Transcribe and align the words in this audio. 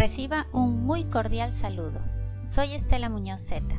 Reciba 0.00 0.46
un 0.54 0.86
muy 0.86 1.04
cordial 1.04 1.52
saludo. 1.52 2.00
Soy 2.42 2.72
Estela 2.72 3.10
Muñoz 3.10 3.42
Zeta 3.42 3.74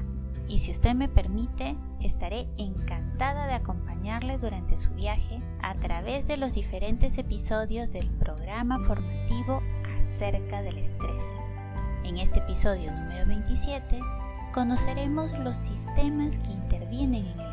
y 0.47 0.59
si 0.59 0.69
usted 0.69 0.93
me 0.93 1.09
permite, 1.09 1.75
estaré 1.99 2.47
encantada 2.57 3.47
de 3.47 3.55
acompañarle 3.55 4.37
durante 4.37 4.77
su 4.77 4.91
viaje 4.91 5.41
a 5.63 5.73
través 5.79 6.27
de 6.27 6.37
los 6.37 6.53
diferentes 6.53 7.17
episodios 7.17 7.91
del 7.91 8.07
programa 8.19 8.77
formativo 8.85 9.63
acerca 10.11 10.61
del 10.61 10.77
estrés. 10.77 11.23
En 12.03 12.19
este 12.19 12.37
episodio 12.37 12.91
número 12.91 13.25
27 13.25 13.99
conoceremos 14.53 15.31
los 15.39 15.57
sistemas 15.57 16.37
que 16.37 16.51
intervienen 16.51 17.25
en 17.25 17.39
el 17.39 17.50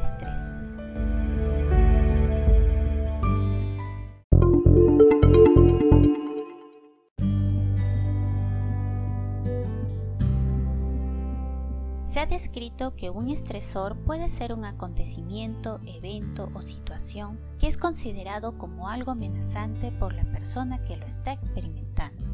Se 12.18 12.22
ha 12.22 12.26
descrito 12.26 12.96
que 12.96 13.10
un 13.10 13.28
estresor 13.28 13.96
puede 13.98 14.28
ser 14.28 14.52
un 14.52 14.64
acontecimiento, 14.64 15.78
evento 15.86 16.50
o 16.52 16.62
situación 16.62 17.38
que 17.60 17.68
es 17.68 17.76
considerado 17.76 18.58
como 18.58 18.88
algo 18.88 19.12
amenazante 19.12 19.92
por 19.92 20.14
la 20.14 20.24
persona 20.24 20.82
que 20.82 20.96
lo 20.96 21.06
está 21.06 21.30
experimentando. 21.30 22.24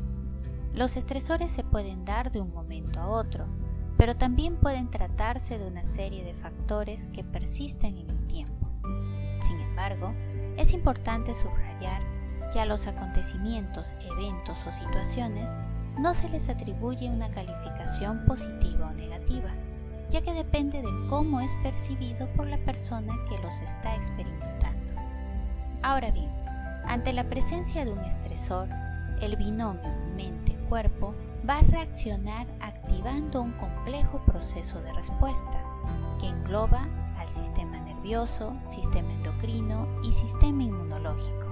Los 0.73 0.97
estresores 0.97 1.53
se 1.53 1.65
pueden 1.65 2.07
dar 2.07 2.33
de 2.33 2.41
un 2.41 2.55
momento 2.55 2.99
a 2.99 3.09
otro, 3.09 3.45
pero 3.99 4.17
también 4.17 4.57
pueden 4.57 4.91
tratarse 4.91 5.59
de 5.59 5.67
una 5.67 5.85
serie 5.85 6.25
de 6.25 6.33
factores 6.33 7.07
que 7.09 7.23
persisten 7.23 7.99
en 7.99 8.09
el 8.09 8.27
tiempo. 8.27 8.67
Sin 9.47 9.61
embargo, 9.61 10.15
es 10.57 10.73
importante 10.73 11.35
subrayar 11.35 12.01
que 12.55 12.61
a 12.61 12.65
los 12.65 12.87
acontecimientos, 12.87 13.95
eventos 14.01 14.57
o 14.67 14.73
situaciones 14.73 15.47
no 15.99 16.15
se 16.15 16.31
les 16.31 16.49
atribuye 16.49 17.11
una 17.11 17.31
calificación 17.31 18.25
positiva 18.25 18.89
o 18.89 18.95
negativa, 18.95 19.53
ya 20.11 20.21
que 20.23 20.33
depende 20.33 20.81
de 20.83 21.07
cómo 21.09 21.41
es 21.41 21.51
percibido 21.63 22.27
por 22.35 22.47
la 22.47 22.59
persona 22.59 23.15
que 23.29 23.39
los 23.39 23.55
está 23.61 23.95
experimentando. 23.97 24.95
Ahora 25.83 26.11
bien, 26.11 26.31
ante 26.87 27.13
la 27.13 27.25
presencia 27.25 27.85
de 27.85 27.93
un 27.93 28.01
estresor, 28.01 28.69
el 29.21 29.37
binomio 29.37 29.91
mente-cuerpo 30.17 31.15
va 31.49 31.59
a 31.59 31.63
reaccionar 31.63 32.47
activando 32.61 33.43
un 33.43 33.53
complejo 33.53 34.21
proceso 34.27 34.81
de 34.83 34.93
respuesta 34.93 35.63
que 36.21 36.29
engloba 36.29 36.87
al 37.19 37.29
sistema 37.29 37.79
nervioso, 37.81 38.55
sistema 38.69 39.13
endocrino 39.13 39.87
y 40.03 40.13
sistema 40.13 40.63
inmunológico, 40.63 41.47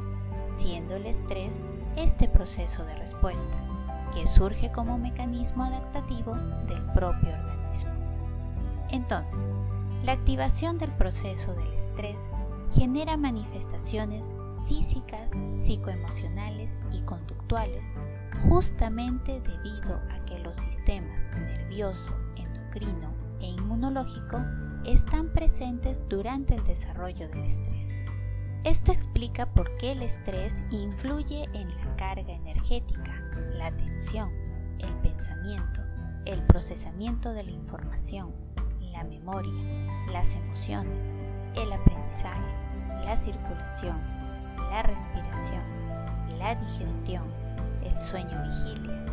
siendo 0.56 0.97
el 0.97 1.06
estrés 1.06 1.53
este 1.97 2.28
proceso 2.28 2.84
de 2.84 2.94
respuesta 2.97 3.56
que 4.14 4.27
surge 4.27 4.70
como 4.72 4.98
mecanismo 4.98 5.64
adaptativo 5.64 6.34
del 6.66 6.83
propio 6.92 7.31
organismo. 7.31 7.52
Entonces, 8.92 9.40
la 10.04 10.12
activación 10.12 10.78
del 10.78 10.92
proceso 10.92 11.54
del 11.54 11.72
estrés 11.72 12.18
genera 12.74 13.16
manifestaciones 13.16 14.26
físicas, 14.68 15.30
psicoemocionales 15.64 16.70
y 16.92 17.02
conductuales 17.02 17.84
justamente 18.48 19.40
debido 19.40 19.96
a 20.10 20.24
que 20.26 20.38
los 20.38 20.56
sistemas 20.56 21.20
nervioso, 21.36 22.12
endocrino 22.36 23.12
e 23.40 23.46
inmunológico 23.46 24.40
están 24.84 25.32
presentes 25.32 26.02
durante 26.08 26.54
el 26.54 26.64
desarrollo 26.64 27.28
del 27.28 27.44
estrés. 27.44 27.88
Esto 28.64 28.92
explica 28.92 29.46
por 29.46 29.76
qué 29.78 29.92
el 29.92 30.02
estrés 30.02 30.54
influye 30.70 31.44
en 31.52 31.69
la 31.69 31.97
carga 31.97 32.32
energética, 32.32 33.20
la 33.56 33.66
atención, 33.66 34.31
el 34.78 34.92
pensamiento, 35.02 35.81
el 36.25 36.42
procesamiento 36.44 37.32
de 37.32 37.42
la 37.44 37.50
información, 37.50 38.32
la 39.02 39.08
memoria, 39.08 39.52
las 40.12 40.32
emociones, 40.34 40.96
el 41.56 41.72
aprendizaje, 41.72 42.52
la 43.04 43.16
circulación, 43.16 43.98
la 44.70 44.82
respiración, 44.82 45.64
la 46.38 46.54
digestión, 46.54 47.24
el 47.82 47.96
sueño 47.98 48.42
vigilia, 48.44 49.04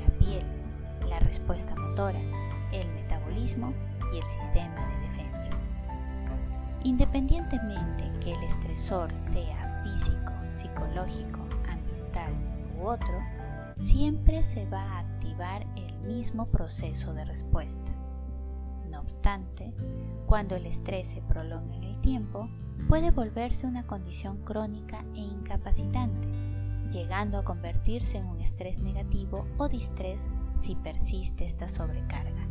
la 0.00 0.06
piel, 0.18 0.44
la 1.08 1.20
respuesta 1.20 1.74
motora, 1.76 2.18
el 2.72 2.88
metabolismo 2.88 3.72
y 4.12 4.18
el 4.18 4.24
sistema 4.40 4.88
de 4.88 5.08
defensa. 5.08 5.50
Independientemente 6.82 8.10
que 8.20 8.32
el 8.32 8.42
estresor 8.42 9.14
sea 9.14 9.82
físico, 9.84 10.32
psicológico, 10.56 11.40
ambiental 11.68 12.32
u 12.80 12.86
otro, 12.86 13.22
siempre 13.76 14.42
se 14.42 14.66
va 14.66 14.82
a 14.82 14.98
activar 15.00 15.64
el 15.76 15.94
mismo 15.98 16.46
proceso 16.46 17.14
de 17.14 17.24
respuesta 17.24 17.92
obstante, 19.36 19.72
cuando 20.26 20.56
el 20.56 20.66
estrés 20.66 21.08
se 21.08 21.20
prolonga 21.22 21.76
en 21.76 21.84
el 21.84 21.98
tiempo, 22.00 22.48
puede 22.88 23.10
volverse 23.10 23.66
una 23.66 23.86
condición 23.86 24.38
crónica 24.44 25.04
e 25.14 25.20
incapacitante, 25.20 26.28
llegando 26.90 27.38
a 27.38 27.44
convertirse 27.44 28.18
en 28.18 28.26
un 28.26 28.40
estrés 28.40 28.78
negativo 28.78 29.46
o 29.58 29.68
distrés 29.68 30.20
si 30.62 30.74
persiste 30.76 31.44
esta 31.44 31.68
sobrecarga. 31.68 32.46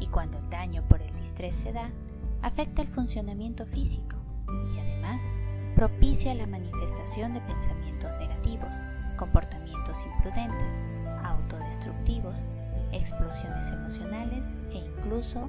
Y 0.00 0.06
cuando 0.06 0.38
el 0.38 0.48
daño 0.48 0.82
por 0.88 1.02
el 1.02 1.14
distrés 1.16 1.54
se 1.56 1.72
da, 1.72 1.90
afecta 2.42 2.82
el 2.82 2.88
funcionamiento 2.88 3.66
físico 3.66 4.16
y 4.74 4.78
además 4.78 5.20
propicia 5.74 6.34
la 6.34 6.46
manifestación 6.46 7.34
de 7.34 7.40
pensamientos 7.42 8.10
negativos, 8.18 8.72
comportamientos 9.16 9.98
imprudentes, 10.16 10.74
autodestructivos, 11.24 12.44
explosiones 12.92 13.68
emocionales 13.68 14.46
e 14.70 14.78
incluso 14.78 15.48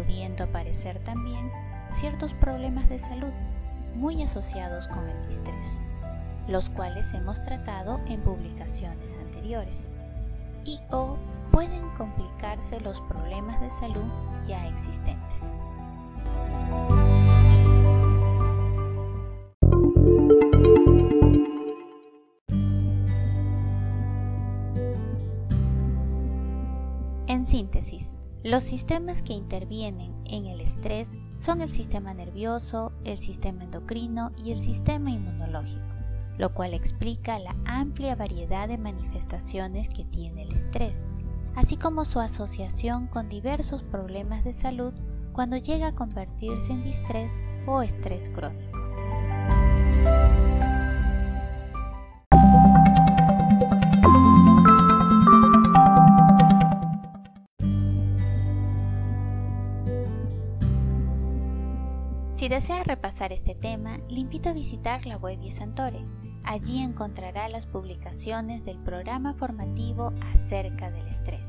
pudiendo 0.00 0.44
aparecer 0.44 0.98
también 1.04 1.50
ciertos 1.92 2.32
problemas 2.34 2.88
de 2.88 2.98
salud 2.98 3.32
muy 3.94 4.22
asociados 4.22 4.88
con 4.88 5.06
el 5.06 5.28
distrés, 5.28 5.66
los 6.48 6.70
cuales 6.70 7.12
hemos 7.12 7.42
tratado 7.44 8.00
en 8.06 8.20
publicaciones 8.22 9.14
anteriores, 9.18 9.88
y 10.64 10.78
o 10.90 11.18
pueden 11.50 11.82
complicarse 11.98 12.80
los 12.80 12.98
problemas 13.02 13.60
de 13.60 13.70
salud 13.72 14.06
ya 14.46 14.66
existentes. 14.68 15.42
En 27.26 27.46
síntesis, 27.46 28.09
los 28.42 28.64
sistemas 28.64 29.20
que 29.20 29.34
intervienen 29.34 30.14
en 30.24 30.46
el 30.46 30.62
estrés 30.62 31.08
son 31.36 31.60
el 31.60 31.68
sistema 31.68 32.14
nervioso, 32.14 32.92
el 33.04 33.18
sistema 33.18 33.64
endocrino 33.64 34.32
y 34.36 34.52
el 34.52 34.58
sistema 34.58 35.10
inmunológico, 35.10 35.82
lo 36.38 36.54
cual 36.54 36.72
explica 36.72 37.38
la 37.38 37.54
amplia 37.66 38.14
variedad 38.14 38.66
de 38.68 38.78
manifestaciones 38.78 39.88
que 39.90 40.04
tiene 40.04 40.44
el 40.44 40.52
estrés, 40.52 40.96
así 41.54 41.76
como 41.76 42.06
su 42.06 42.18
asociación 42.18 43.08
con 43.08 43.28
diversos 43.28 43.82
problemas 43.82 44.42
de 44.44 44.54
salud 44.54 44.94
cuando 45.32 45.58
llega 45.58 45.88
a 45.88 45.94
convertirse 45.94 46.72
en 46.72 46.82
distrés 46.82 47.32
o 47.66 47.82
estrés 47.82 48.30
crónico. 48.30 48.78
Repasar 62.90 63.32
este 63.32 63.54
tema, 63.54 63.98
le 64.08 64.18
invito 64.18 64.48
a 64.48 64.52
visitar 64.52 65.06
la 65.06 65.16
web 65.16 65.38
Santore. 65.52 66.04
Allí 66.42 66.82
encontrará 66.82 67.48
las 67.48 67.64
publicaciones 67.64 68.64
del 68.64 68.78
programa 68.78 69.32
formativo 69.34 70.12
acerca 70.34 70.90
del 70.90 71.06
estrés, 71.06 71.46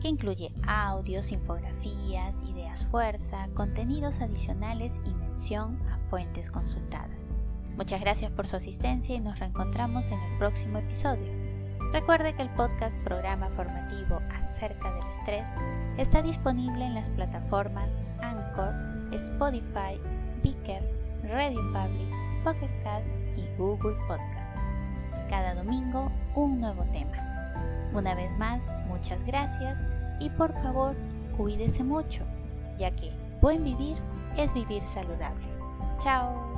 que 0.00 0.06
incluye 0.06 0.52
audios, 0.64 1.32
infografías, 1.32 2.36
ideas 2.44 2.86
fuerza, 2.86 3.48
contenidos 3.54 4.20
adicionales 4.20 4.92
y 5.04 5.12
mención 5.12 5.76
a 5.90 5.98
fuentes 6.08 6.52
consultadas. 6.52 7.34
Muchas 7.76 8.00
gracias 8.00 8.30
por 8.30 8.46
su 8.46 8.54
asistencia 8.54 9.16
y 9.16 9.20
nos 9.20 9.40
reencontramos 9.40 10.06
en 10.12 10.20
el 10.20 10.38
próximo 10.38 10.78
episodio. 10.78 11.32
Recuerde 11.92 12.32
que 12.36 12.42
el 12.42 12.50
podcast 12.50 12.96
Programa 12.98 13.48
Formativo 13.56 14.20
acerca 14.30 14.94
del 14.94 15.06
estrés 15.18 15.46
está 15.98 16.22
disponible 16.22 16.84
en 16.84 16.94
las 16.94 17.10
plataformas 17.10 17.90
Anchor, 18.20 18.72
Spotify, 19.12 19.98
Speaker, 20.38 20.82
Radio 21.24 21.60
Public, 21.72 22.44
Pocket 22.44 22.70
Cast 22.82 23.06
y 23.36 23.44
Google 23.58 23.96
Podcast. 24.08 24.56
Cada 25.28 25.54
domingo 25.54 26.10
un 26.34 26.60
nuevo 26.60 26.84
tema. 26.92 27.12
Una 27.92 28.14
vez 28.14 28.36
más, 28.38 28.60
muchas 28.88 29.24
gracias 29.26 29.76
y 30.20 30.30
por 30.30 30.52
favor 30.62 30.94
cuídese 31.36 31.82
mucho, 31.82 32.22
ya 32.78 32.90
que 32.90 33.10
buen 33.40 33.64
vivir 33.64 33.96
es 34.36 34.52
vivir 34.54 34.82
saludable. 34.94 35.46
Chao. 36.02 36.56